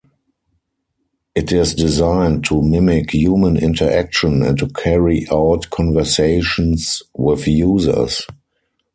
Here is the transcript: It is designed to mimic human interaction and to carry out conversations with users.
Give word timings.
It 1.35 1.51
is 1.51 1.75
designed 1.75 2.43
to 2.45 2.59
mimic 2.63 3.11
human 3.11 3.55
interaction 3.55 4.41
and 4.41 4.57
to 4.57 4.67
carry 4.67 5.27
out 5.31 5.69
conversations 5.69 7.03
with 7.13 7.47
users. 7.47 8.25